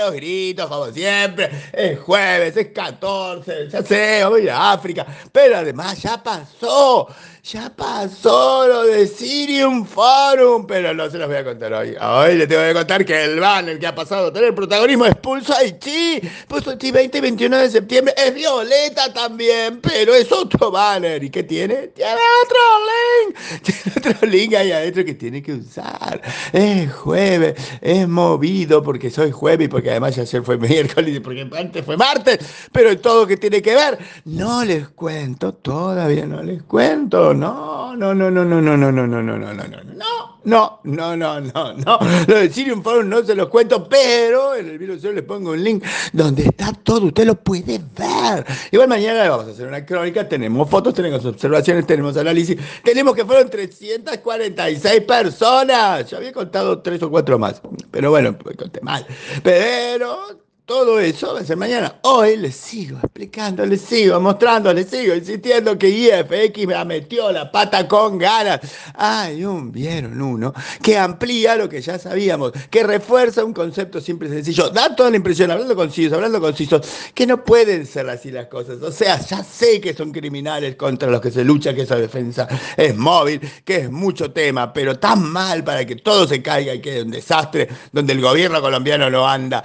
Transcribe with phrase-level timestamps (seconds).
[0.00, 1.50] los gritos, como siempre.
[1.72, 5.06] Es jueves, es 14, ya sé, voy a África.
[5.32, 7.08] Pero además ya pasó.
[7.52, 11.94] Ya pasó lo de Sirium Forum, pero no se los voy a contar hoy.
[12.00, 15.14] Hoy les tengo que contar que el banner que ha pasado a tener protagonismo es
[15.14, 16.20] Pulso Haití.
[16.48, 21.22] Pulso Haití 20 y 21 de septiembre es violeta también, pero es otro banner.
[21.22, 21.86] ¿Y qué tiene?
[21.94, 22.58] Tiene otro
[22.88, 23.62] link.
[23.62, 26.20] Tiene otro link ahí adentro que tiene que usar.
[26.52, 31.84] Es jueves, es movido porque soy jueves y porque además ayer fue miércoles porque antes
[31.84, 32.38] fue martes,
[32.72, 38.14] pero todo que tiene que ver, no les cuento, todavía no les cuento no, no,
[38.14, 41.74] no, no, no, no, no, no, no, no, no, no, no, no, no, no, no,
[41.74, 41.98] no.
[42.28, 45.62] Lo de Sirium Forum no se los cuento, pero en el video les pongo un
[45.62, 48.46] link donde está todo, usted lo puede ver.
[48.70, 53.24] Igual mañana vamos a hacer una crónica, tenemos fotos, tenemos observaciones, tenemos análisis, tenemos que
[53.24, 56.08] fueron 346 personas.
[56.08, 59.04] Ya había contado tres o cuatro más, pero bueno, conté mal.
[59.42, 62.00] Pero todo eso va a ser mañana.
[62.02, 67.52] Hoy les sigo explicando, les sigo mostrando, les sigo insistiendo que IFX me metió la
[67.52, 68.60] pata con ganas.
[68.94, 74.28] Hay un, vieron uno, que amplía lo que ya sabíamos, que refuerza un concepto simple
[74.28, 74.68] y sencillo.
[74.70, 76.80] Da toda la impresión, hablando concisos, hablando concisos,
[77.14, 78.82] que no pueden ser así las cosas.
[78.82, 82.48] O sea, ya sé que son criminales contra los que se lucha, que esa defensa
[82.76, 86.80] es móvil, que es mucho tema, pero tan mal para que todo se caiga y
[86.80, 89.62] quede un desastre, donde el gobierno colombiano no anda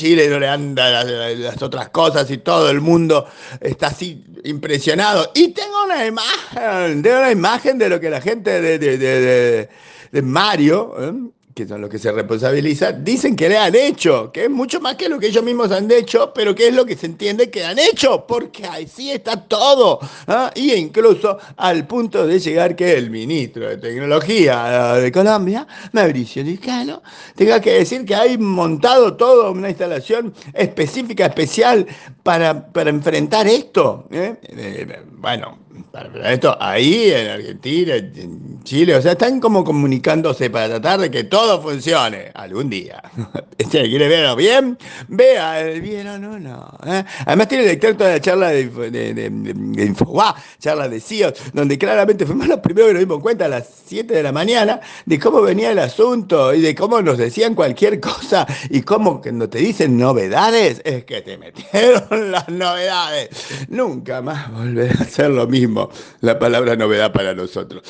[0.00, 3.26] Chile no le anda las, otras cosas y todo el mundo
[3.60, 5.30] está así impresionado.
[5.34, 10.94] Y tengo una imagen, tengo una imagen de lo que la gente de, de, Mario,
[10.98, 11.12] ¿eh?
[11.60, 14.96] Que son los que se responsabilizan, dicen que le han hecho, que es mucho más
[14.96, 17.62] que lo que ellos mismos han hecho, pero que es lo que se entiende que
[17.62, 19.98] han hecho, porque así está todo.
[20.26, 20.50] ¿ah?
[20.54, 27.02] Y incluso al punto de llegar que el ministro de Tecnología de Colombia, Mauricio Discano,
[27.34, 31.86] tenga que decir que hay montado toda una instalación específica, especial
[32.22, 34.08] para, para enfrentar esto.
[34.10, 34.36] ¿eh?
[34.44, 35.58] Eh, bueno,
[35.92, 41.10] para esto ahí en Argentina, en Chile, o sea, están como comunicándose para tratar de
[41.10, 43.02] que todo funcione algún día.
[43.60, 44.78] Este, ¿Quiere verlo bien?
[45.08, 46.78] Vea, bien o no, no.
[46.86, 47.04] ¿eh?
[47.26, 49.94] Además tiene el extracto de la charla de, de, de,
[50.58, 54.14] charla de CIO, donde claramente fuimos los primeros que nos dimos cuenta a las 7
[54.14, 58.46] de la mañana de cómo venía el asunto y de cómo nos decían cualquier cosa
[58.70, 63.28] y cómo cuando te dicen novedades es que te metieron las novedades.
[63.68, 65.90] Nunca más volver a hacer lo mismo
[66.20, 67.82] la palabra novedad para nosotros.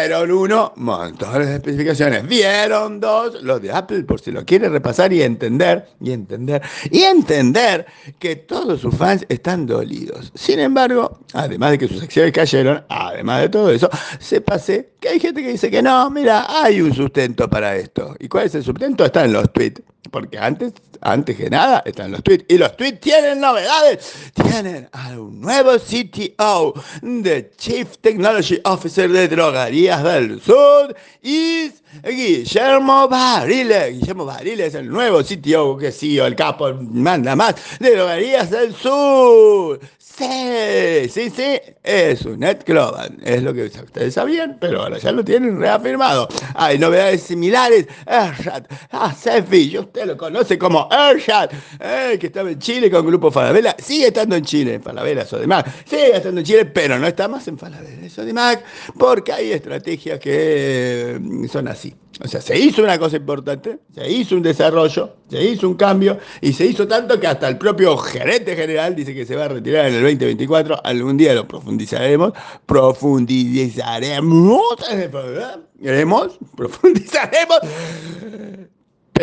[0.00, 2.26] Vieron uno, montones de especificaciones.
[2.26, 7.02] Vieron dos, los de Apple, por si lo quiere repasar y entender, y entender, y
[7.02, 7.84] entender
[8.18, 10.32] que todos sus fans están dolidos.
[10.34, 15.10] Sin embargo, además de que sus acciones cayeron, además de todo eso, se pase que
[15.10, 18.16] hay gente que dice que no, mira, hay un sustento para esto.
[18.18, 19.04] ¿Y cuál es el sustento?
[19.04, 19.82] Está en los tweets.
[20.10, 20.72] Porque antes,
[21.02, 22.44] antes que nada, están los tweets.
[22.48, 24.14] Y los tweets tienen novedades.
[24.34, 31.70] Tienen a un nuevo CTO, de Chief Technology Officer de Drogarías del Sur, y
[32.02, 33.92] Guillermo Barile.
[33.92, 38.74] Guillermo Barile es el nuevo CTO, que sí, el capo manda más, de Drogarías del
[38.74, 39.80] Sur.
[40.20, 43.16] Sí, sí, sí, es un Net Global.
[43.22, 46.28] Es lo que ustedes sabían, pero ahora ya lo tienen reafirmado.
[46.56, 47.86] Hay novedades similares.
[48.06, 53.32] Ershad, Asefi, usted lo conoce como Ershad, eh, que estaba en Chile con el grupo
[53.32, 53.74] Falabella.
[53.76, 55.84] Sigue estando en Chile, en Falabella, Sodimac.
[55.84, 58.62] Sigue estando en Chile, pero no está más en Falabella, Sodimac,
[58.96, 61.92] porque hay estrategias que mm, son así.
[62.22, 66.18] O sea, se hizo una cosa importante, se hizo un desarrollo, se hizo un cambio
[66.40, 69.48] y se hizo tanto que hasta el propio gerente general dice que se va a
[69.48, 70.82] retirar en el 2024.
[70.84, 72.32] Algún día lo profundizaremos,
[72.66, 74.76] profundizaremos,
[75.82, 76.38] ¿Queremos?
[76.54, 77.58] profundizaremos.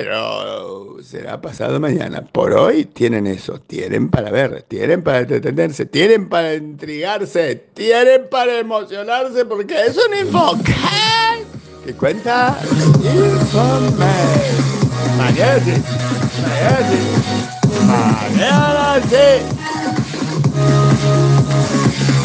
[0.04, 2.22] Pero será pasado mañana.
[2.22, 8.60] Por hoy tienen eso, tienen para ver, tienen para entretenerse, tienen para intrigarse, tienen para
[8.60, 10.76] emocionarse porque es un enfoque
[11.84, 14.06] que cuenta informe.
[15.18, 15.74] Mañana sí.
[16.44, 17.00] Mañana sí.
[17.88, 19.28] Mañana sí.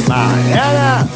[0.09, 1.09] Mañana.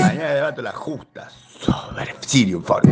[0.00, 2.88] Mañana debato las justas sobre Sirium Forum.